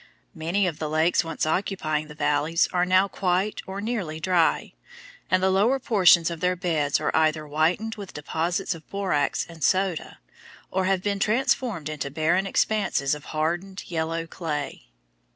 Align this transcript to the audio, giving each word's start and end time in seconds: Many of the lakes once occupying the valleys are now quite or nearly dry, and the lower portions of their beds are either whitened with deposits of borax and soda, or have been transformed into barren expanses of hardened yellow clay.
Many 0.33 0.65
of 0.65 0.79
the 0.79 0.89
lakes 0.89 1.23
once 1.23 1.45
occupying 1.45 2.07
the 2.07 2.15
valleys 2.15 2.67
are 2.73 2.87
now 2.87 3.07
quite 3.07 3.61
or 3.67 3.79
nearly 3.79 4.19
dry, 4.19 4.73
and 5.29 5.43
the 5.43 5.51
lower 5.51 5.77
portions 5.77 6.31
of 6.31 6.39
their 6.39 6.55
beds 6.55 6.99
are 6.99 7.15
either 7.15 7.45
whitened 7.45 7.93
with 7.97 8.11
deposits 8.15 8.73
of 8.73 8.89
borax 8.89 9.45
and 9.47 9.63
soda, 9.63 10.17
or 10.71 10.85
have 10.85 11.03
been 11.03 11.19
transformed 11.19 11.87
into 11.87 12.09
barren 12.09 12.47
expanses 12.47 13.13
of 13.13 13.25
hardened 13.25 13.83
yellow 13.91 14.25
clay. 14.25 14.87